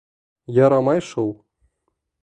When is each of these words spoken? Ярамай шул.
Ярамай 0.55 1.05
шул. 1.11 1.33